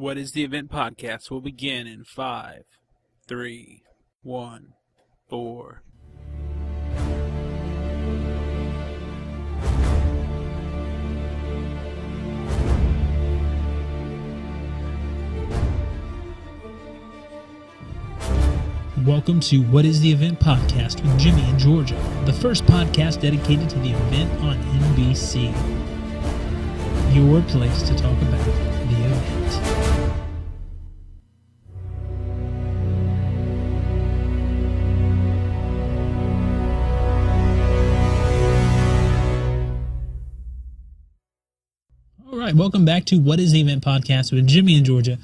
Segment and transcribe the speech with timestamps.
[0.00, 2.62] What is the Event podcast will begin in five,
[3.28, 3.82] three,
[4.22, 4.72] one,
[5.28, 5.82] four.
[19.04, 23.68] Welcome to What is the Event podcast with Jimmy and Georgia, the first podcast dedicated
[23.68, 25.52] to the event on NBC.
[27.14, 28.69] Your place to talk about the
[42.50, 45.18] right, welcome back to What is the Event podcast with Jimmy and Georgia,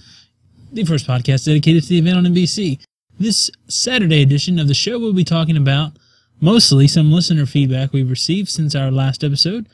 [0.70, 2.80] the first podcast dedicated to the event on NBC.
[3.18, 5.94] This Saturday edition of the show, we'll be talking about
[6.40, 9.66] mostly some listener feedback we've received since our last episode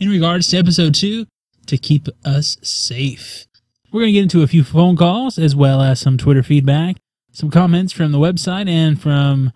[0.00, 1.24] in regards to episode two
[1.66, 3.46] to keep us safe.
[3.92, 6.96] We're going to get into a few phone calls as well as some Twitter feedback,
[7.30, 9.52] some comments from the website and from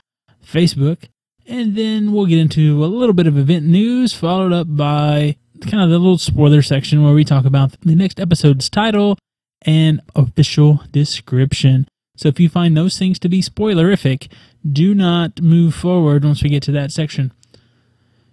[0.46, 1.08] Facebook,
[1.44, 5.82] and then we'll get into a little bit of event news followed up by kind
[5.82, 9.18] of the little spoiler section where we talk about the next episode's title
[9.62, 11.88] and official description.
[12.16, 14.30] So if you find those things to be spoilerific,
[14.70, 17.32] do not move forward once we get to that section.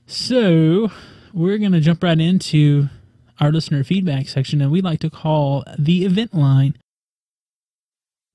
[0.05, 0.91] So
[1.33, 2.89] we're going to jump right into
[3.39, 6.77] our listener feedback section, and we like to call the event line.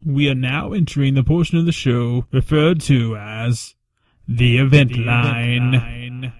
[0.04, 3.74] We are now entering the portion of the show referred to as
[4.26, 6.32] the event line.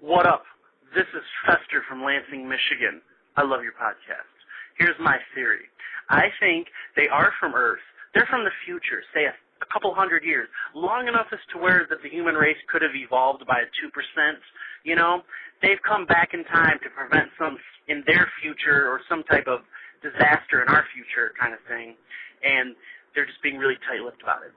[0.00, 0.44] What up?
[0.92, 3.00] This is Fester from Lansing, Michigan.
[3.40, 4.28] I love your podcast.
[4.76, 5.64] Here's my theory.
[6.12, 6.68] I think
[7.00, 7.80] they are from Earth.
[8.12, 11.88] They're from the future, say a, a couple hundred years, long enough as to where
[11.88, 14.36] that the human race could have evolved by two percent.
[14.84, 15.24] You know,
[15.64, 17.56] they've come back in time to prevent some
[17.88, 19.64] in their future or some type of
[20.04, 21.96] disaster in our future kind of thing,
[22.44, 22.76] and
[23.16, 24.52] they're just being really tight-lipped about it.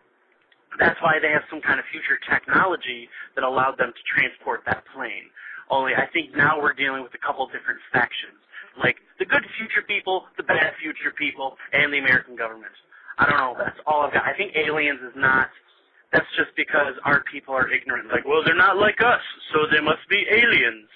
[0.83, 3.07] That's why they have some kind of future technology
[3.40, 5.31] that allowed them to transport that plane.
[5.70, 8.38] Only I think now we're dealing with a couple different factions
[8.78, 12.74] like the good future people, the bad future people, and the American government.
[13.18, 13.56] I don't know.
[13.58, 14.24] That's all I've got.
[14.28, 15.48] I think aliens is not.
[16.12, 18.12] That's just because our people are ignorant.
[18.12, 20.88] Like, well, they're not like us, so they must be aliens.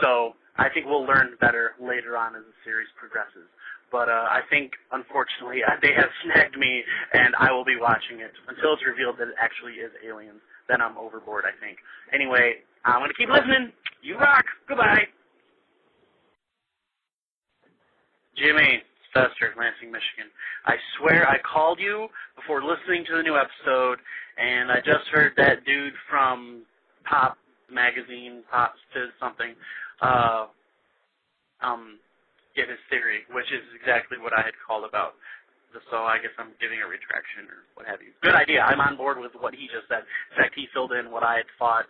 [0.00, 3.48] So I think we'll learn better later on as the series progresses.
[3.90, 8.32] But uh, I think, unfortunately, they have snagged me, and I will be watching it
[8.48, 10.40] until it's revealed that it actually is aliens.
[10.68, 11.80] Then I'm overboard, I think.
[12.12, 13.72] Anyway, I'm going to keep listening.
[14.02, 14.44] You rock.
[14.68, 15.04] Goodbye.
[18.36, 18.82] Jimmy
[19.12, 20.30] Fester, Lansing, Michigan.
[20.64, 23.98] I swear I called you before listening to the new episode,
[24.38, 26.62] and I just heard that dude from
[27.04, 27.36] Pop
[27.70, 29.54] Magazine, Pop Fizz something,
[30.02, 30.46] uh,
[31.62, 31.98] um,
[32.54, 35.14] get his theory, which is exactly what I had called about.
[35.90, 38.12] So I guess I'm giving a retraction or what have you.
[38.22, 38.60] Good idea.
[38.64, 40.04] I'm on board with what he just said.
[40.32, 41.86] In fact, he filled in what I had thought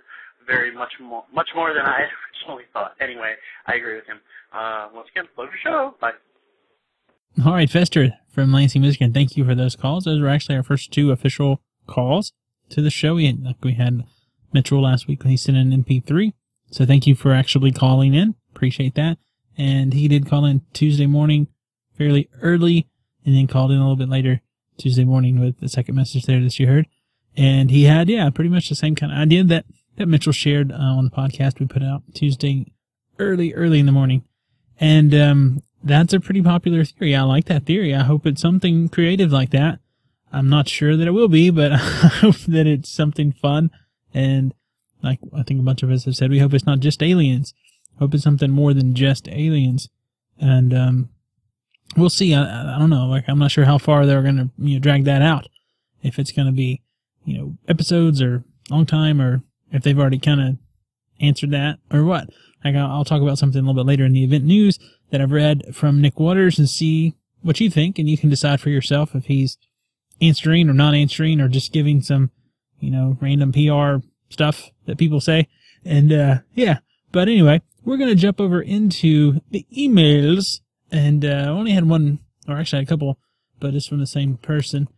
[0.46, 2.06] very much more, much more than I
[2.42, 2.94] originally thought.
[3.00, 3.34] Anyway,
[3.66, 4.18] I agree with him.
[4.52, 5.94] Uh, once again, love your show.
[6.00, 6.12] Bye.
[7.44, 9.12] All right, Fester from Lansing, Michigan.
[9.12, 10.04] Thank you for those calls.
[10.04, 12.32] Those were actually our first two official calls
[12.70, 13.14] to the show.
[13.14, 14.04] We had, like we had
[14.52, 16.32] Mitchell last week when he sent an MP3.
[16.70, 18.34] So thank you for actually calling in.
[18.54, 19.18] Appreciate that.
[19.56, 21.48] And he did call in Tuesday morning
[21.96, 22.86] fairly early
[23.28, 24.40] and then called in a little bit later
[24.78, 26.86] Tuesday morning with the second message there that you heard.
[27.36, 29.66] And he had, yeah, pretty much the same kind of idea that,
[29.96, 32.72] that Mitchell shared uh, on the podcast we put out Tuesday
[33.18, 34.24] early, early in the morning.
[34.80, 37.14] And, um, that's a pretty popular theory.
[37.14, 37.94] I like that theory.
[37.94, 39.78] I hope it's something creative like that.
[40.32, 43.70] I'm not sure that it will be, but I hope that it's something fun.
[44.14, 44.54] And
[45.02, 47.52] like I think a bunch of us have said, we hope it's not just aliens.
[47.98, 49.90] Hope it's something more than just aliens.
[50.40, 51.10] And, um,
[51.96, 52.34] we'll see.
[52.34, 53.06] I, I don't know.
[53.06, 55.48] Like, I'm not sure how far they're going to, you know, drag that out.
[56.02, 56.82] If it's going to be,
[57.24, 60.56] you know, episodes or long time or if they've already kind of
[61.20, 62.30] answered that or what.
[62.64, 64.78] Like, I'll, I'll talk about something a little bit later in the event news
[65.10, 68.60] that I've read from Nick Wauters and see what you think, and you can decide
[68.60, 69.56] for yourself if he's
[70.20, 72.30] answering or not answering or just giving some,
[72.80, 75.48] you know, random PR stuff that people say.
[75.84, 76.78] And, uh, yeah.
[77.12, 80.60] But anyway, we're going to jump over into the emails.
[80.90, 83.18] And, uh, I only had one, or actually a couple,
[83.60, 84.88] but it's from the same person.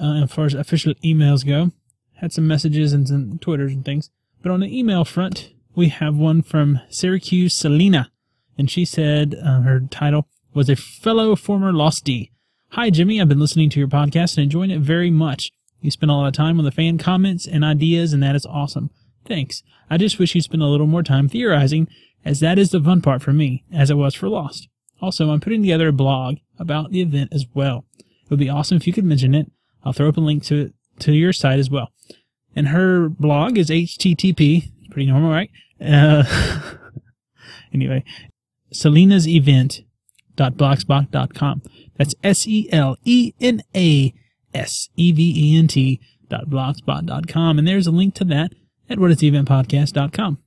[0.00, 1.72] Uh, as far as official emails go,
[2.14, 4.10] had some messages and some Twitters and things.
[4.42, 8.10] But on the email front, we have one from Syracuse Selena
[8.58, 12.30] and she said uh, her title was a fellow former Losty.
[12.70, 13.20] Hi, Jimmy.
[13.20, 15.50] I've been listening to your podcast and enjoying it very much.
[15.80, 18.46] You spend a lot of time on the fan comments and ideas, and that is
[18.46, 18.90] awesome.
[19.24, 19.62] Thanks.
[19.90, 21.88] I just wish you spent a little more time theorizing,
[22.24, 24.68] as that is the fun part for me, as it was for Lost.
[25.02, 27.84] Also, I'm putting together a blog about the event as well.
[27.98, 29.50] It would be awesome if you could mention it.
[29.84, 31.90] I'll throw up a link to it to your site as well.
[32.54, 35.50] And her blog is http, pretty normal, right?
[35.84, 36.22] Uh,
[37.74, 38.04] anyway,
[38.72, 39.82] Selena's event
[40.38, 41.62] event.blogspot.com.
[41.96, 44.14] That's S E L E N A
[44.54, 47.58] S E V E N T dot blogspot.com.
[47.58, 48.52] And there's a link to that
[48.88, 50.38] at whatistheeventpodcast.com.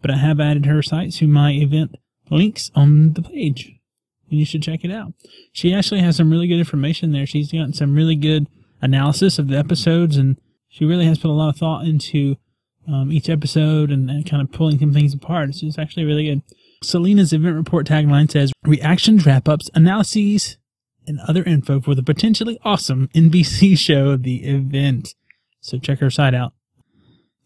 [0.00, 1.96] But I have added her site to my event
[2.30, 3.74] links on the page.
[4.30, 5.14] And you should check it out.
[5.52, 7.26] She actually has some really good information there.
[7.26, 8.46] She's gotten some really good
[8.80, 10.38] analysis of the episodes and
[10.68, 12.36] she really has put a lot of thought into
[12.86, 15.48] um, each episode and, and kind of pulling some things apart.
[15.48, 16.42] It's just actually really good.
[16.82, 20.58] Selena's event report tagline says reactions, wrap ups, analyses,
[21.06, 25.14] and other info for the potentially awesome NBC show, The Event.
[25.60, 26.52] So check her site out.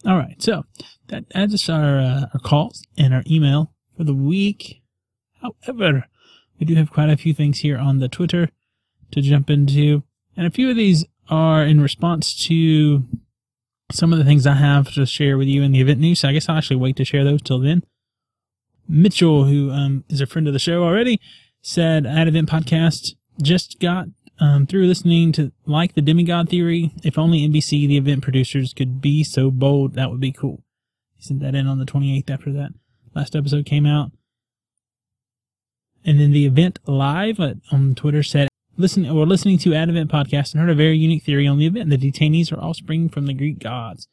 [0.04, 0.64] All right, so
[1.08, 3.72] that adds our, uh, our calls and our email
[4.02, 4.82] for the week.
[5.40, 6.06] However,
[6.58, 8.48] we do have quite a few things here on the Twitter
[9.12, 10.02] to jump into,
[10.36, 13.04] and a few of these are in response to
[13.92, 16.20] some of the things I have to share with you in the event news.
[16.20, 17.84] So I guess I'll actually wait to share those till then.
[18.88, 21.20] Mitchell, who um, is a friend of the show already,
[21.60, 24.06] said at Event Podcast just got
[24.40, 26.92] um, through listening to like the demigod theory.
[27.04, 30.64] If only NBC, the event producers, could be so bold, that would be cool.
[31.14, 32.72] He sent that in on the 28th after that
[33.14, 34.12] last episode came out.
[36.04, 38.48] And then the event live on Twitter said,
[38.78, 41.66] Listen, we're listening to Ad Event podcast and heard a very unique theory on the
[41.66, 41.90] event.
[41.90, 44.08] The detainees are offspring from the Greek gods.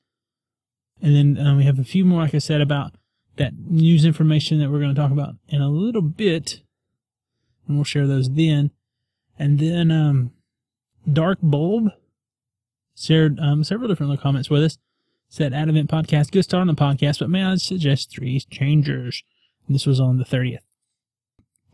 [1.02, 2.92] And then um, we have a few more, like I said, about
[3.38, 6.62] that news information that we're going to talk about in a little bit.
[7.68, 8.72] And we'll share those then.
[9.38, 10.32] And then um,
[11.12, 11.92] Dark Bulb
[12.98, 14.78] shared um, several different comments with us.
[15.32, 19.22] Said Ad Event Podcast, good start on the podcast, but may I suggest three changers?
[19.68, 20.64] And this was on the 30th.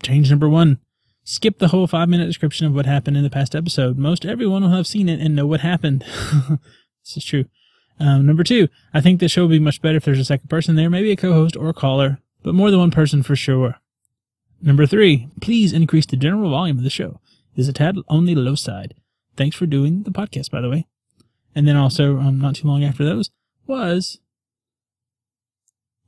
[0.04, 0.80] Change number one.
[1.24, 3.98] Skip the whole five minute description of what happened in the past episode.
[3.98, 6.02] Most everyone will have seen it and know what happened.
[7.04, 7.46] this is true.
[7.98, 10.50] Um, number two, I think the show would be much better if there's a second
[10.50, 13.76] person there, maybe a co-host or a caller, but more than one person for sure.
[14.62, 17.22] Number three, please increase the general volume of the show.
[17.56, 18.96] It is a tad on the low side.
[19.38, 20.88] Thanks for doing the podcast, by the way.
[21.56, 23.32] And then also, um, not too long after those,
[23.68, 24.20] was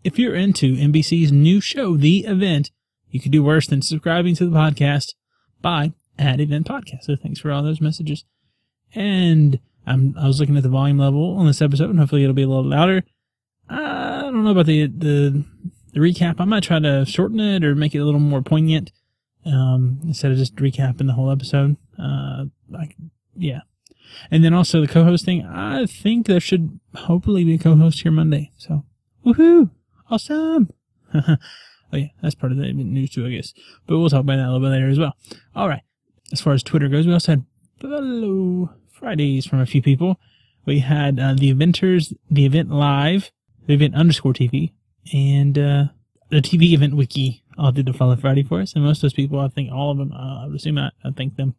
[0.04, 2.71] if you're into NBC's new show, The Event,
[3.09, 5.15] you could do worse than subscribing to the podcast
[5.62, 7.04] by at Event Podcast.
[7.04, 8.24] So thanks for all those messages.
[8.95, 12.33] And I'm, I was looking at the volume level on this episode, and hopefully it'll
[12.33, 13.04] be a little louder.
[13.69, 15.44] I don't know about the, the,
[15.94, 16.36] the recap.
[16.39, 18.92] I might try to shorten it or make it a little more poignant
[19.45, 21.77] um, instead of just recapping the whole episode.
[22.00, 22.45] Uh,
[22.77, 22.89] I,
[23.36, 23.62] yeah.
[24.31, 25.45] And then also the co-host thing.
[25.45, 28.51] I think there should hopefully be a co-host here Monday.
[28.57, 28.83] So,
[29.25, 29.69] woohoo!
[30.09, 30.69] Awesome!
[31.13, 31.37] oh
[31.93, 33.53] yeah, that's part of the news too, I guess.
[33.85, 35.15] But we'll talk about that a little bit later as well.
[35.55, 35.83] All right.
[36.31, 37.45] As far as Twitter goes, we also had
[37.79, 40.19] hello Fridays from a few people.
[40.65, 43.31] We had uh, the Eventers, the Event Live,
[43.65, 44.73] the Event underscore TV,
[45.13, 45.85] and uh,
[46.29, 48.73] the TV Event Wiki all did the Follow Friday for us.
[48.73, 50.91] And most of those people, I think all of them, uh, I would assume I,
[51.03, 51.55] I thank them.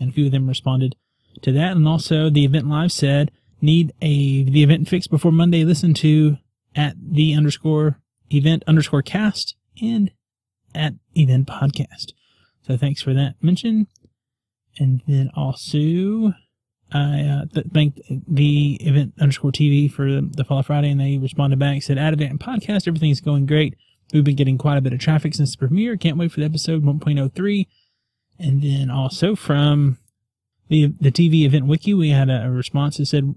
[0.00, 0.96] And a few of them responded
[1.42, 1.72] to that.
[1.72, 3.30] And also the Event Live said,
[3.64, 5.64] need a the event fix before Monday.
[5.64, 6.36] Listen to
[6.76, 8.00] at the underscore
[8.30, 10.10] event underscore cast and
[10.74, 12.12] at event podcast.
[12.66, 13.86] So thanks for that mention.
[14.78, 16.34] And then also,
[16.92, 21.16] I uh, th- thanked the event underscore TV for the, the Follow Friday, and they
[21.16, 23.76] responded back said, "At event podcast, everything's going great.
[24.12, 25.96] We've been getting quite a bit of traffic since the premiere.
[25.96, 27.66] Can't wait for the episode 1.03."
[28.38, 29.98] And then also from
[30.68, 33.34] the the TV event wiki, we had a, response that said,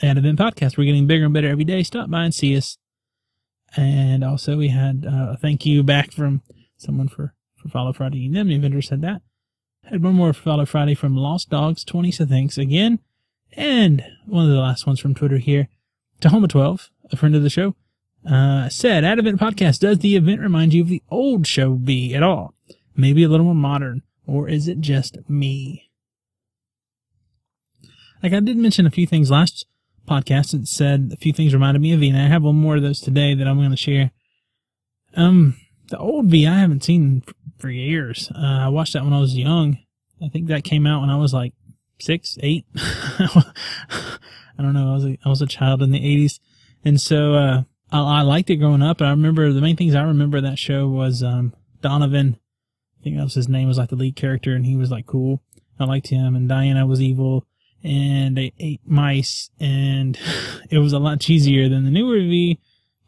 [0.00, 1.82] "At event podcast, we're getting bigger and better every day.
[1.82, 2.78] Stop by and see us."
[3.76, 6.42] And also we had uh, a thank you back from
[6.76, 8.26] someone for for Follow Friday.
[8.26, 9.22] And then the vendor said that.
[9.84, 12.98] Had one more Follow Friday from Lost Dogs 20, so thanks again.
[13.52, 15.68] And one of the last ones from Twitter here.
[16.20, 17.74] Tahoma12, a friend of the show,
[18.28, 22.14] uh, said, At Event Podcast, does the event remind you of the old show V
[22.14, 22.54] at all?
[22.96, 25.87] Maybe a little more modern, or is it just me?
[28.22, 29.66] Like I did mention a few things last
[30.08, 32.76] podcast that said a few things reminded me of V, and I have one more
[32.76, 34.10] of those today that I'm going to share.
[35.14, 35.56] Um,
[35.90, 37.22] the old V I haven't seen
[37.58, 38.30] for years.
[38.34, 39.78] Uh, I watched that when I was young.
[40.22, 41.54] I think that came out when I was like
[42.00, 42.64] six, eight.
[42.76, 44.90] I don't know.
[44.90, 46.40] I was a, I was a child in the '80s,
[46.84, 49.00] and so uh, I, I, liked it growing up.
[49.00, 52.38] And I remember the main things I remember that show was um, Donovan.
[52.98, 53.68] I think that was his name.
[53.68, 55.42] Was like the lead character, and he was like cool.
[55.78, 56.34] I liked him.
[56.34, 57.46] And Diana was evil,
[57.82, 60.18] and they ate mice, and
[60.70, 62.58] it was a lot cheesier than the newer V.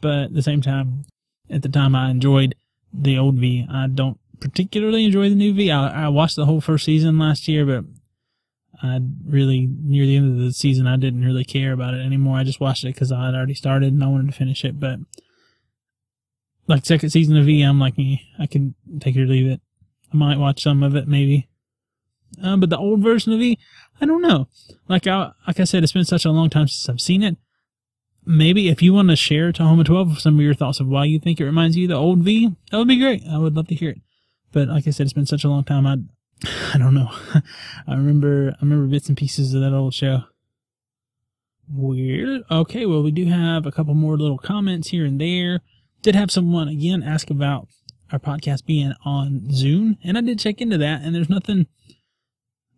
[0.01, 1.05] But at the same time,
[1.51, 2.55] at the time, I enjoyed
[2.93, 3.67] the old V.
[3.71, 5.71] I don't particularly enjoy the new V.
[5.71, 7.85] I, I watched the whole first season last year, but
[8.83, 12.39] I really near the end of the season I didn't really care about it anymore.
[12.39, 14.81] I just watched it because I had already started and I wanted to finish it.
[14.81, 15.01] But
[16.67, 19.61] like second season of V, I'm like, eh, I can take it or leave it.
[20.13, 21.49] I might watch some of it maybe.
[22.43, 23.59] Uh, but the old version of V,
[24.01, 24.49] I don't know.
[24.89, 27.37] Like I like I said, it's been such a long time since I've seen it.
[28.25, 31.19] Maybe if you want to share Tahoma 12 some of your thoughts of why you
[31.19, 33.23] think it reminds you of the old V, that would be great.
[33.31, 34.01] I would love to hear it.
[34.53, 35.87] But like I said, it's been such a long time.
[35.87, 35.97] I
[36.75, 37.11] I don't know.
[37.87, 40.25] I remember I remember bits and pieces of that old show.
[41.73, 42.43] Weird.
[42.51, 45.61] Okay, well we do have a couple more little comments here and there.
[46.03, 47.69] Did have someone again ask about
[48.13, 51.67] our podcast being on Zune, and I did check into that, and there's nothing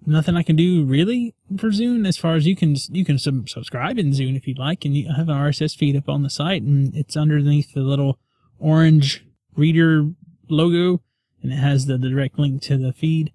[0.06, 3.48] nothing I can do really for Zune as far as you can you can sub-
[3.48, 6.30] subscribe in Zune if you'd like, and you have an RSS feed up on the
[6.30, 8.18] site, and it's underneath the little
[8.58, 9.24] orange
[9.56, 10.10] reader
[10.48, 11.02] logo,
[11.42, 13.32] and it has the, the direct link to the feed,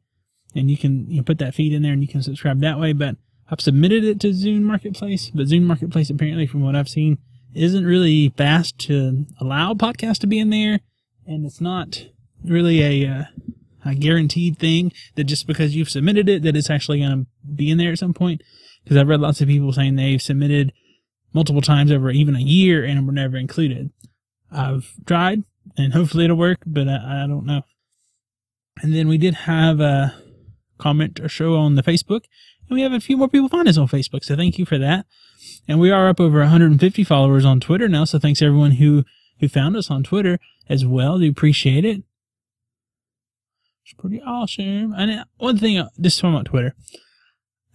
[0.56, 2.80] and you can you know, put that feed in there, and you can subscribe that
[2.80, 2.94] way.
[2.94, 3.18] But
[3.50, 7.18] I've submitted it to Zune Marketplace, but Zune Marketplace apparently, from what I've seen,
[7.54, 10.80] isn't really fast to allow podcasts to be in there,
[11.26, 12.08] and it's not
[12.44, 13.24] really a uh,
[13.86, 17.70] a guaranteed thing that just because you've submitted it that it's actually going to be
[17.70, 18.42] in there at some point.
[18.84, 20.72] Because I've read lots of people saying they've submitted
[21.34, 23.92] multiple times over even a year and were never included.
[24.52, 25.44] I've tried
[25.78, 27.64] and hopefully it'll work, but I, I don't know.
[28.82, 30.16] And then we did have a
[30.78, 32.22] comment or show on the Facebook,
[32.70, 34.78] and we have a few more people find us on Facebook, so thank you for
[34.78, 35.06] that.
[35.68, 39.04] And we are up over 150 followers on Twitter now, so thanks everyone who
[39.40, 41.20] who found us on Twitter as well.
[41.20, 42.04] Do appreciate it.
[43.88, 44.94] It's pretty awesome.
[44.98, 46.76] And one thing, uh, just talking about Twitter,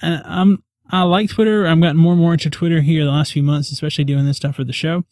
[0.03, 1.67] and I'm I like Twitter.
[1.67, 4.37] I've gotten more and more into Twitter here the last few months, especially doing this
[4.37, 5.05] stuff for the show.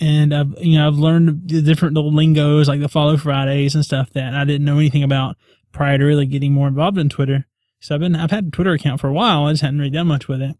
[0.00, 3.84] And I've you know I've learned the different little lingos like the follow Fridays and
[3.84, 5.36] stuff that I didn't know anything about
[5.70, 7.46] prior to really getting more involved in Twitter.
[7.80, 9.44] So I've been I've had a Twitter account for a while.
[9.44, 10.56] I just hadn't really done much with it.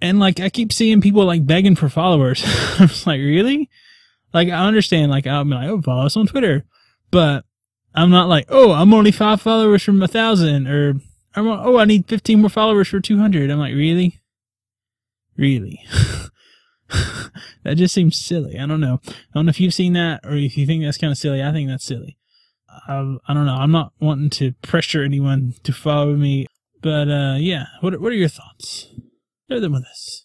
[0.00, 2.42] And like I keep seeing people like begging for followers.
[2.78, 3.68] I'm like, really?
[4.32, 6.64] Like I understand, like I'll be like, oh, follow us on Twitter,
[7.10, 7.44] but
[7.98, 10.94] I'm not like, oh, I'm only five followers from a thousand, or
[11.34, 13.50] I'm oh, I need 15 more followers for 200.
[13.50, 14.20] I'm like, really,
[15.36, 15.84] really.
[17.64, 18.56] that just seems silly.
[18.56, 19.00] I don't know.
[19.04, 21.42] I don't know if you've seen that or if you think that's kind of silly.
[21.42, 22.16] I think that's silly.
[22.86, 23.56] I, I don't know.
[23.56, 26.46] I'm not wanting to pressure anyone to follow me,
[26.80, 27.64] but uh, yeah.
[27.80, 28.86] What what are your thoughts?
[29.50, 30.24] Share them with us.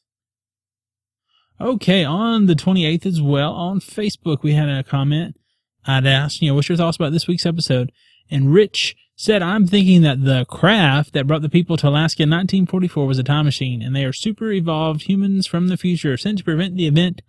[1.60, 5.38] Okay, on the 28th as well, on Facebook, we had a comment
[5.86, 7.92] I'd asked, you know, what's your thoughts about this week's episode?
[8.30, 12.30] And Rich said, I'm thinking that the craft that brought the people to Alaska in
[12.30, 16.40] 1944 was a time machine, and they are super evolved humans from the future sent
[16.40, 17.22] to prevent the event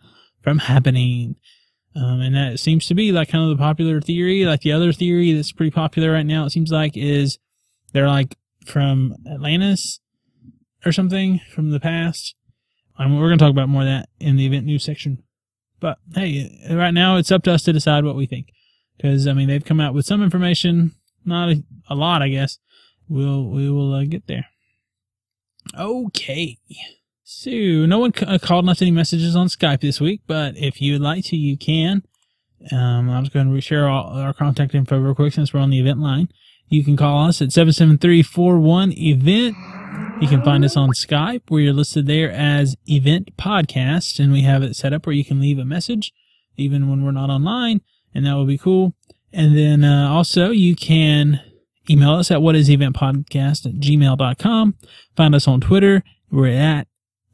[0.43, 1.37] from happening.
[1.97, 4.45] Um, and that seems to be like kind of the popular theory.
[4.45, 7.39] Like the other theory that's pretty popular right now, it seems like, is
[7.93, 10.01] they're like from Atlantis
[10.85, 12.35] or something from the past.
[12.99, 15.24] And we're going to talk about more of that in the event news section.
[15.81, 18.49] But hey, right now it's up to us to decide what we think.
[18.97, 20.93] Because, I mean, they've come out with some information,
[21.25, 22.59] not a, a lot, I guess.
[23.09, 24.47] We'll, we will uh, get there.
[25.79, 26.59] Okay.
[27.23, 30.93] So, no one c- called left any messages on Skype this week, but if you
[30.93, 32.03] would like to, you can.
[32.71, 35.71] Um, I'm just going to share all our contact info real quick since we're on
[35.71, 36.29] the event line.
[36.69, 39.55] You can call us at 773-41-EVENT.
[40.21, 44.43] You can find us on Skype where you're listed there as Event Podcast, and we
[44.43, 46.13] have it set up where you can leave a message
[46.57, 47.81] even when we're not online,
[48.15, 48.95] and that would be cool.
[49.33, 51.41] And then uh, also you can
[51.91, 54.75] email us at whatiseventpodcast at gmail.com.
[55.17, 56.03] Find us on Twitter.
[56.31, 56.87] We're at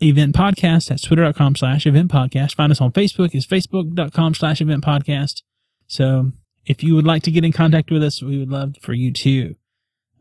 [0.02, 0.88] Event Podcast.
[0.88, 2.54] That's twitter.com slash event podcast.
[2.54, 3.34] Find us on Facebook.
[3.34, 5.42] It's facebook.com slash event podcast.
[5.86, 6.32] So
[6.66, 9.12] if you would like to get in contact with us, we would love for you
[9.12, 9.54] to.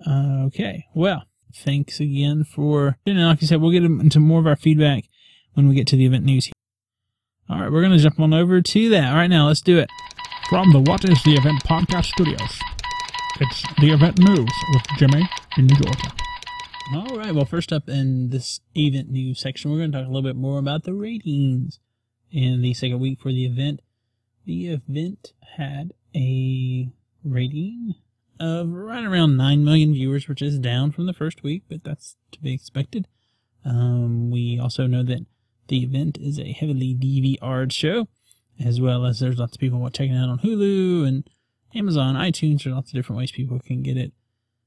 [0.05, 0.85] Uh, okay.
[0.93, 5.05] Well, thanks again for, and like I said, we'll get into more of our feedback
[5.53, 6.49] when we get to the event news.
[7.49, 9.09] All right, we're going to jump on over to that.
[9.09, 9.89] All right, now let's do it.
[10.49, 12.59] From the What is the Event podcast studios,
[13.39, 16.11] it's the event news with Jimmy in Georgia.
[16.93, 20.09] All right, well, first up in this event news section, we're going to talk a
[20.09, 21.79] little bit more about the ratings
[22.31, 23.81] in the second week for the event.
[24.45, 26.89] The event had a
[27.23, 27.93] rating
[28.39, 32.15] of right around 9 million viewers, which is down from the first week, but that's
[32.31, 33.07] to be expected.
[33.65, 35.25] Um, we also know that
[35.67, 38.07] the event is a heavily DVR'd show,
[38.63, 41.29] as well as there's lots of people checking out on Hulu and
[41.75, 42.63] Amazon, iTunes.
[42.63, 44.13] There's lots of different ways people can get it.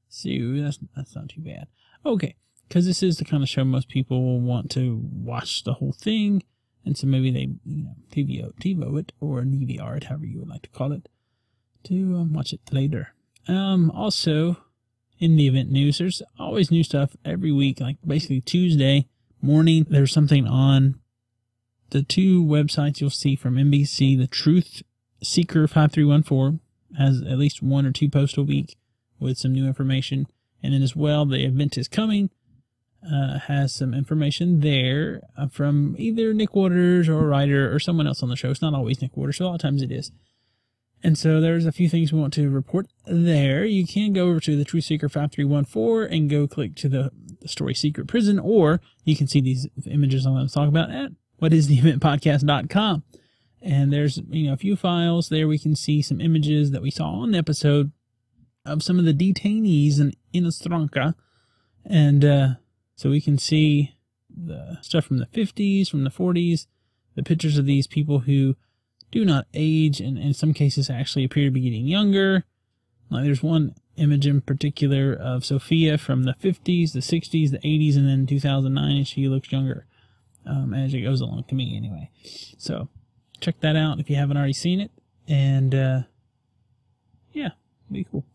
[0.07, 1.67] So that's, that's not too bad.
[2.05, 2.35] Okay,
[2.67, 5.93] because this is the kind of show most people will want to watch the whole
[5.93, 6.43] thing,
[6.85, 10.49] and so maybe they, you know, TiVo, TiVo it or DVR it, however you would
[10.49, 11.09] like to call it,
[11.85, 13.12] to um, watch it later.
[13.47, 14.57] Um, also,
[15.19, 17.79] in the event news, there's always new stuff every week.
[17.79, 19.07] Like basically Tuesday
[19.41, 20.99] morning, there's something on
[21.89, 24.17] the two websites you'll see from NBC.
[24.17, 24.81] The Truth
[25.21, 26.59] Seeker 5314
[26.97, 28.77] has at least one or two posts a week
[29.19, 30.27] with some new information.
[30.61, 32.29] And then as well, the event is coming.
[33.05, 38.07] Uh, has some information there uh, from either Nick Wauters or a writer or someone
[38.07, 38.49] else on the show.
[38.49, 40.11] It's not always Nick Wauters, so a lot of times it is.
[41.03, 43.65] And so there's a few things we want to report there.
[43.65, 47.11] You can go over to the Truth Seeker 5314 and go click to the
[47.45, 51.11] story Secret Prison, or you can see these images I'm going to talk about at
[51.41, 53.03] whatistheeventpodcast.com.
[53.61, 55.47] And there's, you know, a few files there.
[55.47, 57.91] We can see some images that we saw on the episode
[58.65, 61.15] of some of the detainees in Inostranka.
[61.85, 62.47] And, uh,
[62.95, 63.95] so we can see
[64.29, 66.67] the stuff from the 50s, from the 40s,
[67.15, 68.55] the pictures of these people who
[69.13, 72.45] do not age and in some cases actually appear to be getting younger.
[73.11, 77.95] Like there's one image in particular of Sophia from the 50s, the 60s, the 80s,
[77.95, 79.85] and then 2009, and she looks younger
[80.47, 82.09] um, as it goes along to me anyway.
[82.57, 82.89] So
[83.39, 84.89] check that out if you haven't already seen it.
[85.27, 85.99] And uh,
[87.33, 87.49] yeah,
[87.91, 88.25] be cool.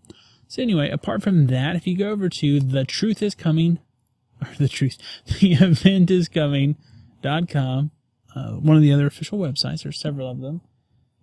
[0.47, 3.80] So anyway, apart from that, if you go over to the truth is coming,
[4.40, 4.97] or the truth,
[5.40, 7.90] the event is coming.com,
[8.38, 10.61] uh, one of the other official websites, there's several of them.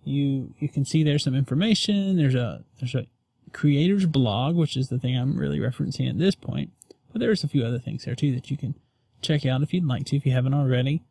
[0.04, 2.16] You you can see there's some information.
[2.16, 3.06] There's a there's a
[3.52, 6.70] creator's blog, which is the thing I'm really referencing at this point.
[7.12, 8.74] But there's a few other things there too that you can
[9.22, 11.02] check out if you'd like to, if you haven't already.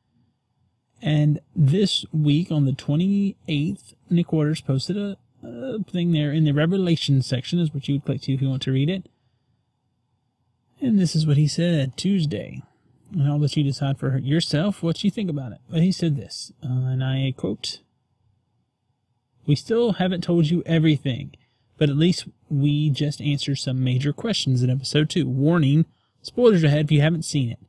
[1.02, 6.54] And this week on the 28th, Nick Wauters posted a, a thing there in the
[6.54, 9.10] Revelation section, is what you would click to if you want to read it.
[10.80, 12.62] And this is what he said Tuesday.
[13.12, 15.60] And I'll let you decide for yourself what you think about it.
[15.70, 17.80] But he said this, uh, and I quote
[19.46, 21.36] We still haven't told you everything,
[21.78, 25.28] but at least we just answered some major questions in episode 2.
[25.28, 25.86] Warning
[26.22, 27.60] spoilers ahead if you haven't seen it.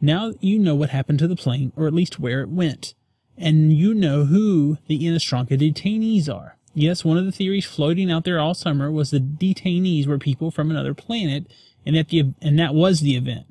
[0.00, 2.94] Now you know what happened to the plane, or at least where it went.
[3.36, 6.56] And you know who the Inostranka detainees are.
[6.74, 10.50] Yes, one of the theories floating out there all summer was the detainees were people
[10.50, 11.46] from another planet,
[11.84, 13.46] and that the and that was the event.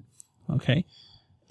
[0.50, 0.86] Okay,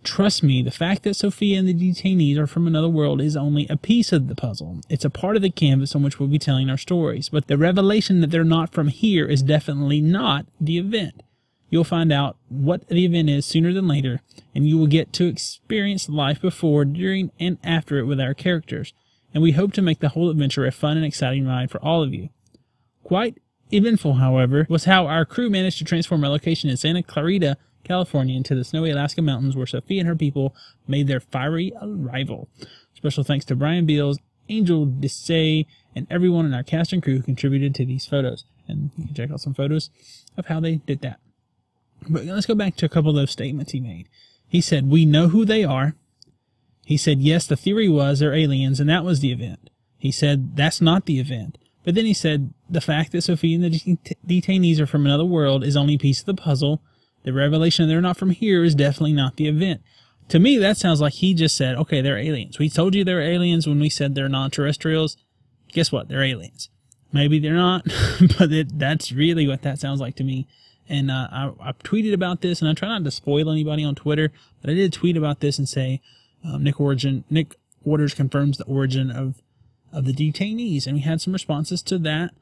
[0.05, 3.67] trust me, the fact that Sophia and the detainees are from another world is only
[3.69, 4.81] a piece of the puzzle.
[4.89, 7.29] It's a part of the canvas on which we'll be telling our stories.
[7.29, 11.23] But the revelation that they're not from here is definitely not the event.
[11.71, 14.21] You'll find out what the event is sooner than later,
[14.55, 18.95] and you will get to experience life before, during, and after it with our characters.
[19.35, 22.03] And we hope to make the whole adventure a fun and exciting ride for all
[22.03, 22.31] of you.
[23.03, 23.39] Quite
[23.71, 27.59] eventful, however, was how our crew managed to transform our location in Santa Clarita,
[27.89, 30.55] California into the snowy Alaska mountains where Sophie and her people
[30.87, 32.49] made their fiery arrival.
[32.95, 37.23] Special thanks to Brian Beals, Angel Desai, and everyone in our cast and crew who
[37.23, 38.45] contributed to these photos.
[38.69, 39.91] And you can check out some photos
[40.37, 41.19] of how they did that.
[42.09, 44.09] But let's go back to a couple of those statements he made.
[44.47, 45.95] He said, We know who they are.
[46.85, 49.71] He said, Yes, the theory was they're aliens, and that was the event.
[49.99, 51.59] He said, That's not the event.
[51.85, 55.25] But then he said, The fact that Sophie and the det- detainees are from another
[55.25, 56.81] world is only a piece of the puzzle.
[57.29, 59.83] The revelation they're not from here is definitely not the event.
[60.29, 62.59] To me, that sounds like he just said, Okay, they're aliens.
[62.59, 65.17] We told you they're aliens when we said they're non terrestrials.
[65.73, 66.09] Guess what?
[66.09, 66.71] They're aliens.
[67.13, 67.85] Maybe they're not,
[68.39, 70.47] but it, that's really what that sounds like to me
[70.89, 73.95] and uh, I, I, tweeted about this, and I try not to spoil anybody on
[73.95, 76.01] Twitter, but I did tweet about this and say
[76.45, 79.43] um, Nick Origin, Nick Wauters confirms the origin of
[79.93, 82.35] of the detainees, and we had some responses to that.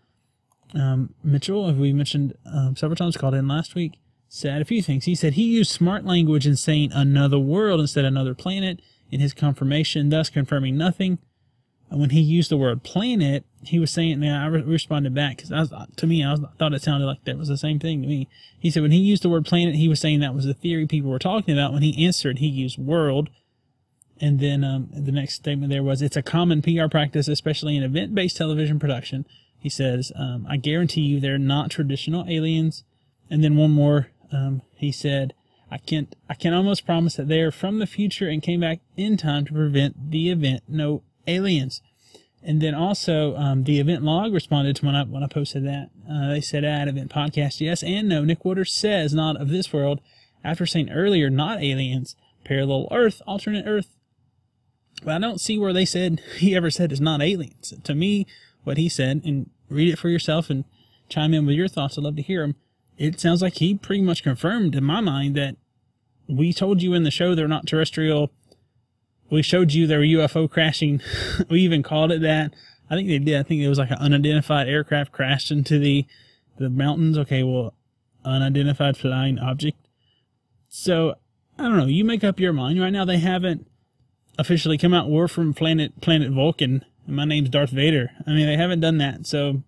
[0.75, 5.05] Um, Mitchell, we mentioned um, several times, called in last week, said a few things.
[5.05, 9.21] He said he used smart language in saying another world instead of another planet in
[9.21, 11.19] his confirmation, thus confirming nothing.
[11.91, 15.37] And when he used the word planet, he was saying, and I re- responded back
[15.37, 18.09] because to me, I was, thought it sounded like that was the same thing to
[18.09, 18.29] me.
[18.59, 20.87] He said when he used the word planet, he was saying that was the theory
[20.87, 21.73] people were talking about.
[21.73, 23.31] When he answered, he used world.
[24.21, 27.83] And then um, the next statement there was, it's a common PR practice, especially in
[27.83, 29.27] event-based television production.
[29.59, 32.83] He says, um, I guarantee you they're not traditional aliens.
[33.31, 35.35] And then one more, um, he said,
[35.71, 38.81] I can't, I can almost promise that they are from the future and came back
[38.97, 40.63] in time to prevent the event.
[40.69, 41.83] No aliens.
[42.43, 45.91] And then also, um, the event log responded to when I when I posted that.
[46.09, 48.25] Uh, they said at event podcast, yes and no.
[48.25, 50.01] Nick Wauters says not of this world,
[50.45, 53.97] after saying earlier not aliens, parallel Earth, alternate Earth.
[55.03, 57.75] But I don't see where they said he ever said it's not aliens.
[57.83, 58.29] To me,
[58.63, 60.65] what he said, and read it for yourself and
[61.09, 61.99] chime in with your thoughts.
[61.99, 62.55] I'd love to hear them.
[62.99, 65.57] It sounds like he pretty much confirmed in my mind that
[66.29, 68.33] we told you in the show they're not terrestrial
[69.31, 71.01] we showed you their UFO crashing.
[71.49, 72.55] we even called it that.
[72.89, 73.39] I think they did.
[73.39, 76.07] I think it was like an unidentified aircraft crashed into the
[76.59, 77.75] The mountains, okay, well,
[78.25, 79.79] unidentified flying object.
[80.69, 81.17] So
[81.59, 81.87] I don't know.
[81.87, 82.81] You make up your mind.
[82.81, 83.67] Right now, they haven't
[84.39, 85.11] officially come out.
[85.11, 88.11] We're from planet Planet Vulcan, and my name's Darth Vader.
[88.27, 89.27] I mean, they haven't done that.
[89.27, 89.63] So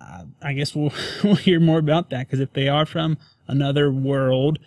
[0.00, 0.92] uh, I guess we'll
[1.24, 4.58] we'll hear more about that because if they are from another world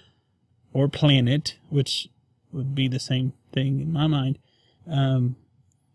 [0.74, 2.10] or planet, which
[2.52, 4.40] would be the same thing in my mind,
[4.90, 5.36] um,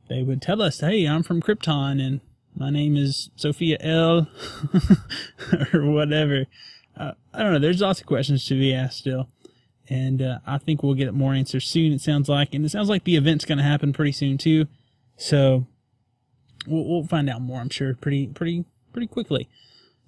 [0.09, 2.21] they would tell us, "Hey, I'm from Krypton, and
[2.55, 4.29] my name is Sophia L,
[5.73, 6.47] or whatever."
[6.97, 7.59] Uh, I don't know.
[7.59, 9.29] There's lots of questions to be asked still
[9.91, 11.93] and uh, I think we'll get more answers soon.
[11.93, 14.69] It sounds like, and it sounds like the event's going to happen pretty soon too.
[15.17, 15.67] So
[16.67, 17.61] we'll, we'll find out more.
[17.61, 19.49] I'm sure pretty pretty pretty quickly.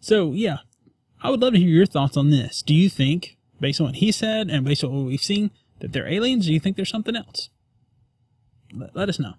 [0.01, 0.59] So yeah,
[1.23, 2.63] I would love to hear your thoughts on this.
[2.63, 5.93] Do you think, based on what he said and based on what we've seen, that
[5.93, 6.47] they're aliens?
[6.47, 7.51] Do you think there's something else?
[8.75, 9.35] Let, let us know.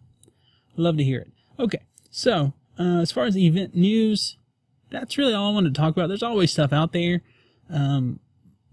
[0.76, 1.32] Love to hear it.
[1.60, 4.38] Okay, so uh, as far as event news,
[4.90, 6.08] that's really all I wanted to talk about.
[6.08, 7.22] There's always stuff out there.
[7.70, 8.20] Um,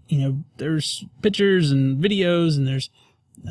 [0.07, 2.89] you know, there's pictures and videos, and there's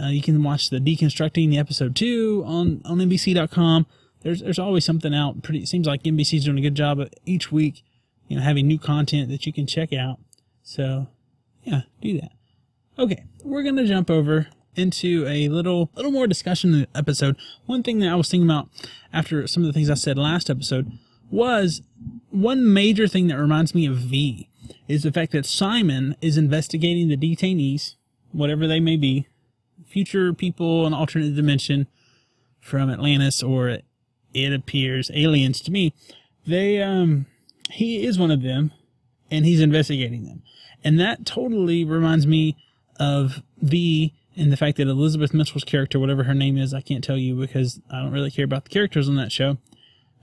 [0.01, 3.87] uh, you can watch the deconstructing the episode two on on NBC.com.
[4.23, 5.43] There's there's always something out.
[5.43, 7.83] Pretty it seems like NBC's doing a good job of each week,
[8.29, 10.19] you know, having new content that you can check out.
[10.63, 11.09] So,
[11.63, 12.33] yeah, do that.
[12.99, 17.37] Okay, we're gonna jump over into a little little more discussion episode.
[17.67, 18.69] One thing that I was thinking about
[19.13, 20.93] after some of the things I said last episode
[21.31, 21.83] was
[22.31, 24.49] one major thing that reminds me of V
[24.89, 27.95] is the fact that Simon is investigating the detainees,
[28.33, 29.27] whatever they may be,
[29.87, 31.87] future people in alternate dimension
[32.61, 33.79] from Atlantis or
[34.35, 35.95] it appears aliens to me.
[36.47, 37.27] They um
[37.71, 38.73] he is one of them
[39.31, 40.43] and he's investigating them.
[40.83, 42.57] And that totally reminds me
[42.99, 47.05] of V and the fact that Elizabeth Mitchell's character, whatever her name is, I can't
[47.05, 49.59] tell you because I don't really care about the characters on that show.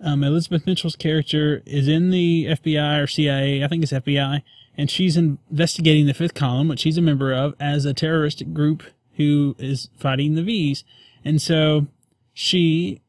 [0.01, 4.41] Um, Elizabeth Mitchell's character is in the FBI or CIA, I think it's FBI,
[4.77, 8.83] and she's investigating the Fifth Column, which she's a member of, as a terroristic group
[9.17, 10.83] who is fighting the V's.
[11.25, 11.87] And so
[12.33, 13.01] she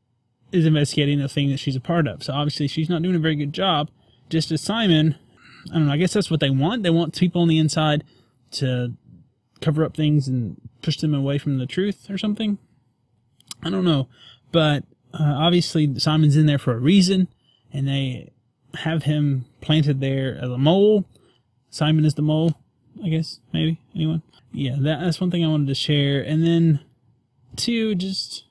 [0.52, 2.22] is investigating the thing that she's a part of.
[2.22, 3.90] So obviously she's not doing a very good job.
[4.28, 5.16] Just as Simon,
[5.70, 6.82] I don't know, I guess that's what they want.
[6.82, 8.04] They want people on the inside
[8.52, 8.94] to
[9.60, 12.58] cover up things and push them away from the truth or something.
[13.62, 14.08] I don't know.
[14.52, 17.28] But uh, obviously Simon's in there for a reason,
[17.72, 18.32] and they
[18.74, 21.04] have him planted there as a mole.
[21.70, 22.54] Simon is the mole,
[23.04, 23.80] I guess, maybe.
[23.94, 24.22] Anyone?
[24.52, 26.22] Yeah, that, that's one thing I wanted to share.
[26.22, 26.80] And then,
[27.56, 28.44] two, just,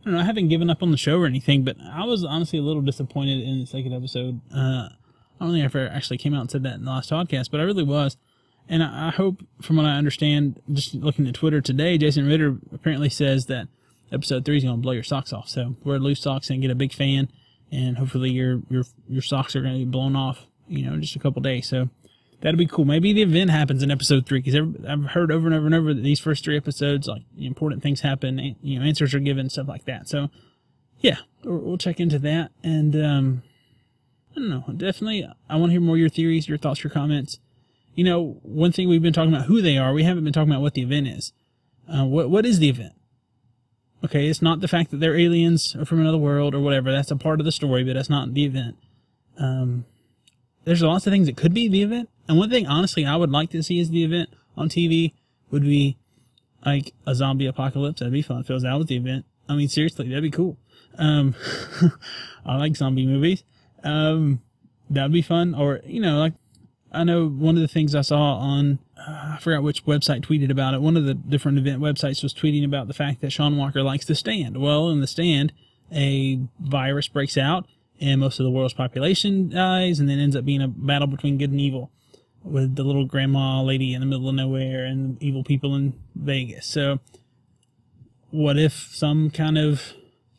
[0.00, 2.24] I don't know, I haven't given up on the show or anything, but I was
[2.24, 4.40] honestly a little disappointed in the second episode.
[4.54, 4.88] Uh,
[5.40, 7.50] I don't think I ever actually came out and said that in the last podcast,
[7.50, 8.16] but I really was.
[8.68, 12.56] And I, I hope, from what I understand, just looking at Twitter today, Jason Ritter
[12.72, 13.68] apparently says that
[14.12, 15.48] episode three is going to blow your socks off.
[15.48, 17.28] So wear loose socks and get a big fan,
[17.70, 20.46] and hopefully your your your socks are going to be blown off.
[20.68, 21.66] You know, in just a couple days.
[21.66, 21.88] So
[22.40, 22.84] that'll be cool.
[22.84, 24.54] Maybe the event happens in episode three because
[24.88, 28.00] I've heard over and over and over that these first three episodes, like important things
[28.00, 30.08] happen, you know, answers are given, stuff like that.
[30.08, 30.28] So
[31.00, 32.50] yeah, we'll check into that.
[32.62, 33.42] And um,
[34.32, 37.38] I don't know, definitely, I want to hear more your theories, your thoughts, your comments.
[37.94, 39.92] You know, one thing we've been talking about who they are.
[39.92, 41.32] We haven't been talking about what the event is.
[41.92, 42.94] Uh, what what is the event?
[44.04, 46.90] Okay, it's not the fact that they're aliens or from another world or whatever.
[46.92, 48.76] That's a part of the story, but that's not the event.
[49.38, 49.84] Um,
[50.64, 52.08] there's lots of things that could be the event.
[52.30, 55.14] And one thing, honestly, I would like to see as the event on TV
[55.50, 55.96] would be
[56.64, 57.98] like a zombie apocalypse.
[57.98, 59.24] That'd be fun was out with the event.
[59.48, 60.56] I mean, seriously, that'd be cool.
[60.96, 61.34] Um,
[62.46, 63.42] I like zombie movies.
[63.82, 64.42] Um,
[64.88, 65.56] that'd be fun.
[65.56, 66.34] Or, you know, like,
[66.92, 70.52] I know one of the things I saw on uh, I forgot which website tweeted
[70.52, 70.80] about it.
[70.80, 74.06] One of the different event websites was tweeting about the fact that Sean Walker likes
[74.06, 74.56] the stand.
[74.56, 75.52] Well, in the stand,
[75.90, 77.66] a virus breaks out
[78.00, 81.36] and most of the world's population dies and then ends up being a battle between
[81.36, 81.90] good and evil
[82.42, 86.66] with the little grandma lady in the middle of nowhere and evil people in Vegas.
[86.66, 87.00] So
[88.30, 89.94] what if some kind of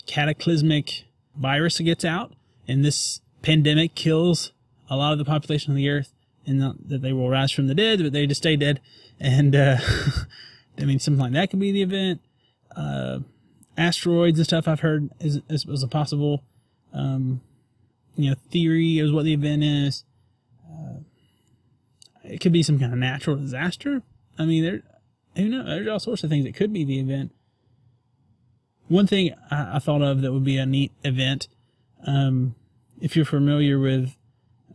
[0.08, 2.34] cataclysmic virus gets out
[2.68, 4.52] and this pandemic kills
[4.90, 6.14] a lot of the population of the earth
[6.46, 8.82] and not that they will rise from the dead, but they just stay dead.
[9.20, 9.78] And uh,
[10.78, 12.22] I mean, something like that could be the event.
[12.76, 13.20] Uh,
[13.78, 16.44] asteroids and stuff I've heard is, is, is a possible,
[16.94, 17.42] um,
[18.16, 20.04] you know, theory of what the event is.
[22.24, 24.04] It could be some kind of natural disaster.
[24.38, 24.82] I mean, there,
[25.36, 25.66] who knows?
[25.66, 27.32] There's all sorts of things that could be the event.
[28.88, 31.48] One thing I, I thought of that would be a neat event,
[32.06, 32.56] um,
[33.00, 34.16] if you're familiar with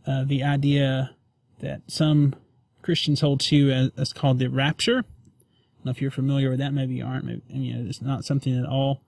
[0.05, 1.15] uh, the idea
[1.59, 2.35] that some
[2.81, 5.03] Christians hold to as, as called the rapture.
[5.83, 7.25] Know if you're familiar with that, maybe you aren't.
[7.25, 9.01] Maybe, I mean, it's not something that all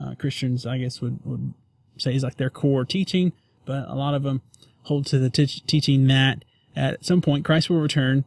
[0.00, 1.54] uh, Christians, I guess, would, would
[1.98, 3.32] say is like their core teaching,
[3.64, 4.42] but a lot of them
[4.82, 6.44] hold to the t- teaching that
[6.76, 8.24] at some point Christ will return,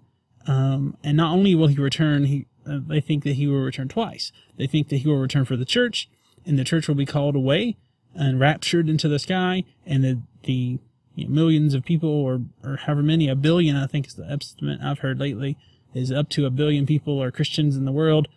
[0.47, 3.88] um, and not only will he return, he uh, they think that he will return
[3.88, 4.31] twice.
[4.57, 6.09] They think that he will return for the church,
[6.45, 7.77] and the church will be called away
[8.15, 10.79] and raptured into the sky, and the the
[11.15, 14.29] you know, millions of people, or or however many, a billion, I think is the
[14.29, 15.57] estimate I've heard lately,
[15.93, 18.27] is up to a billion people or Christians in the world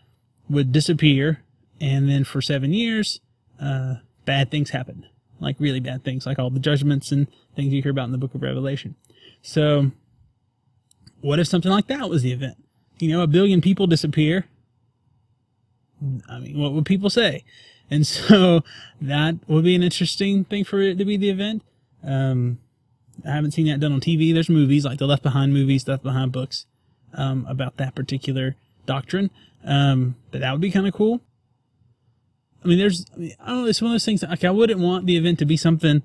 [0.48, 1.42] would disappear,
[1.81, 3.20] and then for seven years,
[3.61, 5.07] uh, bad things happen,
[5.40, 8.18] like really bad things, like all the judgments and things you hear about in the
[8.18, 8.96] Book of Revelation.
[9.40, 9.90] So,
[11.23, 12.57] what if something like that was the event?
[12.99, 14.47] You know, a billion people disappear.
[16.29, 17.45] I mean, what would people say?
[17.91, 18.63] And so
[19.01, 21.63] that would be an interesting thing for it to be the event.
[22.05, 22.59] Um,
[23.25, 24.35] I haven't seen that done on TV.
[24.35, 26.67] There's movies like the Left Behind movies, Left Behind books,
[27.15, 29.31] um, about that particular doctrine.
[29.65, 31.21] Um, but that would be kind of cool.
[32.65, 34.51] I mean, there's, I, mean, I don't know, it's one of those things, like, I
[34.51, 36.03] wouldn't want the event to be something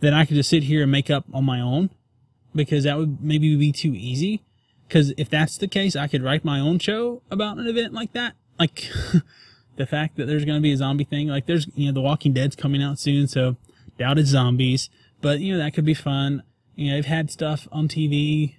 [0.00, 1.90] that I could just sit here and make up on my own
[2.56, 4.42] because that would maybe be too easy.
[4.88, 8.12] Because if that's the case, I could write my own show about an event like
[8.12, 8.34] that.
[8.58, 8.88] Like,
[9.76, 12.00] the fact that there's going to be a zombie thing, like, there's, you know, The
[12.00, 13.56] Walking Dead's coming out soon, so
[13.98, 14.88] doubted zombies.
[15.20, 16.42] But, you know, that could be fun.
[16.76, 18.54] You know, I've had stuff on TV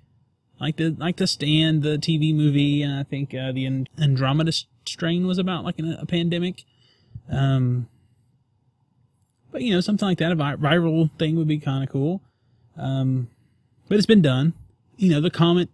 [0.59, 3.65] like the like the stand the tv movie and i think uh, the
[3.99, 4.51] andromeda
[4.85, 6.63] strain was about like a, a pandemic
[7.31, 7.87] um
[9.51, 12.21] but you know something like that a viral thing would be kind of cool
[12.77, 13.29] um
[13.87, 14.53] but it's been done.
[14.97, 15.69] You know the comet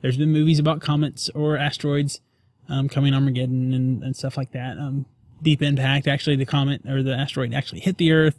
[0.00, 2.20] there's been movies about comets or asteroids
[2.68, 4.78] um coming armageddon and, and stuff like that.
[4.78, 5.06] Um
[5.42, 8.38] deep impact actually the comet or the asteroid actually hit the earth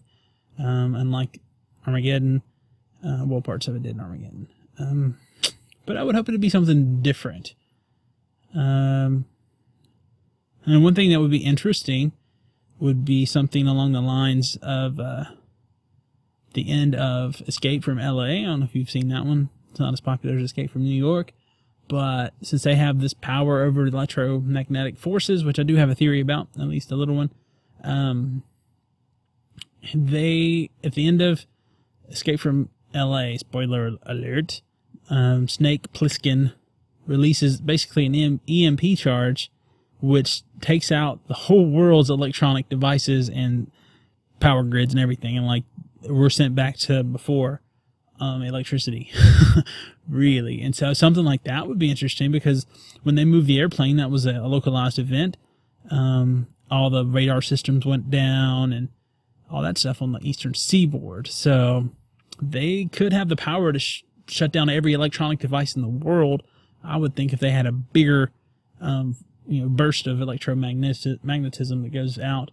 [0.58, 1.40] um unlike
[1.86, 2.42] armageddon.
[3.06, 4.48] Uh well parts of it did in armageddon.
[4.78, 5.18] Um
[5.90, 7.56] but I would hope it to be something different.
[8.54, 9.26] Um,
[10.64, 12.12] and one thing that would be interesting
[12.80, 15.24] would be something along the lines of uh,
[16.54, 18.24] the end of Escape from LA.
[18.24, 19.50] I don't know if you've seen that one.
[19.72, 21.34] It's not as popular as Escape from New York.
[21.88, 26.22] But since they have this power over electromagnetic forces, which I do have a theory
[26.22, 27.32] about, at least a little one,
[27.84, 28.44] um,
[29.94, 31.46] they, at the end of
[32.10, 34.62] Escape from LA, spoiler alert,
[35.10, 36.54] um, Snake Plissken
[37.08, 39.52] releases basically an EMP charge,
[40.00, 43.72] which takes out the whole world's electronic devices and
[44.40, 45.64] power grids and everything, and like
[46.04, 47.62] we're sent back to before
[48.20, 49.12] um, electricity,
[50.10, 50.62] really.
[50.62, 52.66] And so something like that would be interesting because
[53.04, 55.38] when they moved the airplane, that was a, localized event.
[55.90, 58.90] Um, all the radar systems went down and
[59.50, 61.28] all that stuff on the eastern seaboard.
[61.28, 61.90] So
[62.42, 66.44] they could have the power to sh- shut down every electronic device in the world.
[66.84, 68.32] I would think if they had a bigger,
[68.80, 69.16] um,
[69.48, 72.52] you know, burst of electromagnetism that goes out.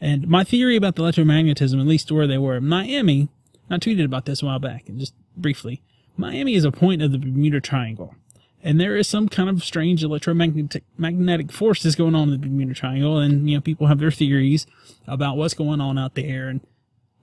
[0.00, 3.28] And my theory about the electromagnetism, at least where they were, Miami,
[3.70, 5.82] I tweeted about this a while back, and just briefly,
[6.16, 8.14] Miami is a point of the Bermuda Triangle.
[8.62, 12.74] And there is some kind of strange electromagnetic magnetic forces going on in the Bermuda
[12.74, 14.66] Triangle, and you know people have their theories
[15.06, 16.60] about what's going on out there, and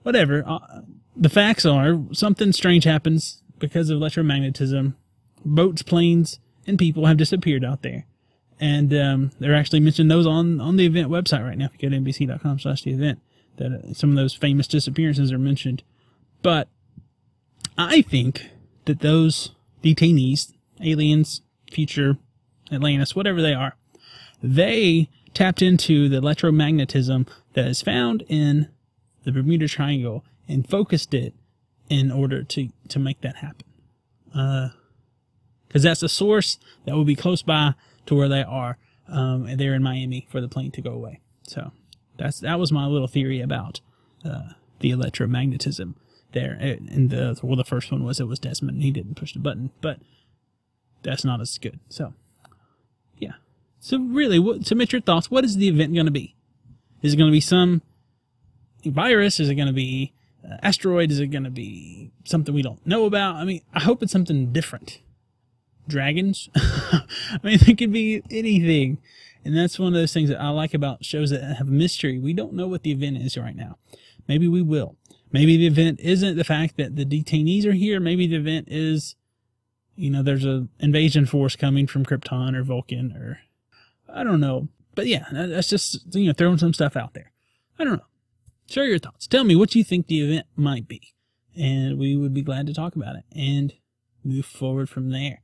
[0.02, 0.42] whatever.
[0.46, 0.80] Uh,
[1.14, 4.94] the facts are something strange happens because of electromagnetism,
[5.44, 8.06] boats, planes, and people have disappeared out there.
[8.58, 11.66] And um, they're actually mentioning those on, on the event website right now.
[11.66, 13.20] If you go to NBC.com slash the event,
[13.56, 15.82] that uh, some of those famous disappearances are mentioned.
[16.42, 16.68] But
[17.76, 18.50] I think
[18.86, 19.50] that those
[19.82, 22.16] detainees, aliens, future
[22.72, 23.76] Atlantis, whatever they are,
[24.42, 28.68] they tapped into the electromagnetism that is found in
[29.24, 31.34] the Bermuda Triangle and focused it
[31.88, 33.66] in order to to make that happen.
[34.34, 34.68] Uh,
[35.66, 37.74] because that's a source that will be close by
[38.06, 38.78] to where they are.
[39.08, 41.20] Um, they're in Miami for the plane to go away.
[41.42, 41.72] So
[42.18, 43.80] that's that was my little theory about
[44.24, 45.94] uh, the electromagnetism
[46.32, 46.52] there.
[46.60, 48.82] And the well, the first one was it was Desmond.
[48.82, 50.00] He didn't push the button, but
[51.02, 51.78] that's not as good.
[51.88, 52.14] So
[53.18, 53.34] yeah.
[53.78, 55.30] So really, what, submit your thoughts.
[55.30, 56.34] What is the event going to be?
[57.02, 57.82] Is it going to be some
[58.84, 59.38] virus?
[59.38, 60.12] Is it going to be
[60.44, 61.10] uh, asteroid?
[61.10, 63.36] Is it going to be something we don't know about?
[63.36, 65.00] I mean, I hope it's something different.
[65.88, 66.48] Dragons?
[66.56, 68.98] I mean, it could be anything.
[69.44, 72.18] And that's one of those things that I like about shows that have mystery.
[72.18, 73.78] We don't know what the event is right now.
[74.26, 74.96] Maybe we will.
[75.30, 78.00] Maybe the event isn't the fact that the detainees are here.
[78.00, 79.14] Maybe the event is,
[79.94, 83.40] you know, there's an invasion force coming from Krypton or Vulcan or
[84.12, 84.68] I don't know.
[84.94, 87.32] But yeah, that's just, you know, throwing some stuff out there.
[87.78, 88.06] I don't know
[88.68, 89.26] share your thoughts.
[89.26, 91.14] Tell me what you think the event might be,
[91.56, 93.72] and we would be glad to talk about it and
[94.24, 95.42] move forward from there.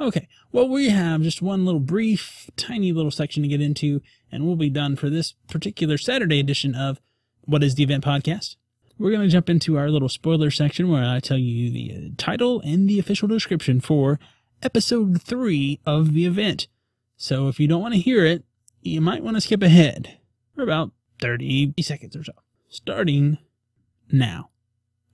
[0.00, 4.44] Okay, well, we have just one little brief, tiny little section to get into, and
[4.44, 7.00] we'll be done for this particular Saturday edition of
[7.42, 8.56] What is the Event podcast.
[8.98, 12.08] we're going to jump into our little spoiler section where I tell you the uh,
[12.16, 14.18] title and the official description for
[14.62, 16.66] episode three of the event.
[17.16, 18.44] So if you don't want to hear it,
[18.82, 20.18] you might want to skip ahead
[20.54, 22.32] for about 30 seconds or so.
[22.68, 23.38] Starting
[24.10, 24.50] now.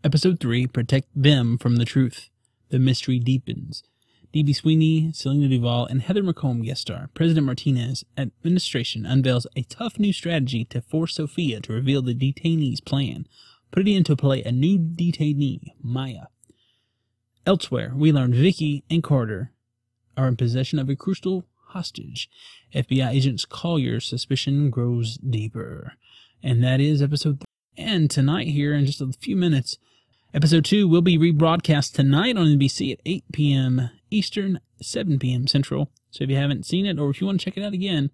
[0.02, 2.30] Episode 3 Protect Them from the Truth.
[2.70, 3.82] The Mystery Deepens.
[4.32, 4.52] D.B.
[4.52, 7.10] Sweeney, Selena Duvall, and Heather McComb guest star.
[7.14, 12.80] President Martinez administration unveils a tough new strategy to force Sophia to reveal the detainee's
[12.80, 13.26] plan,
[13.72, 16.26] putting into play a new detainee, Maya.
[17.44, 19.50] Elsewhere, we learn Vicky and Carter
[20.16, 22.28] are in possession of a crucial hostage.
[22.74, 25.94] FBI agents Collier's suspicion grows deeper.
[26.42, 27.84] And that is episode three.
[27.84, 29.78] And tonight, here in just a few minutes,
[30.34, 33.90] episode two will be rebroadcast tonight on NBC at 8 p.m.
[34.10, 35.46] Eastern, 7 p.m.
[35.46, 35.90] Central.
[36.10, 38.10] So if you haven't seen it or if you want to check it out again,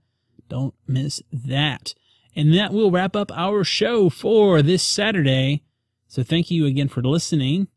[0.49, 1.95] don't miss that.
[2.35, 5.63] And that will wrap up our show for this Saturday.
[6.09, 7.69] So thank you again for listening.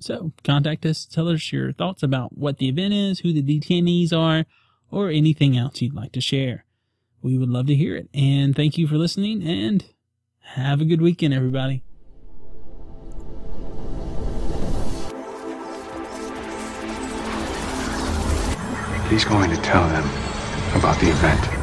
[0.00, 4.12] So contact us, tell us your thoughts about what the event is, who the detainees
[4.12, 4.44] are,
[4.90, 6.64] or anything else you'd like to share.
[7.20, 8.08] We would love to hear it.
[8.14, 9.84] And thank you for listening and
[10.40, 11.82] have a good weekend, everybody.
[19.08, 20.04] He's going to tell them
[20.74, 21.57] about the event.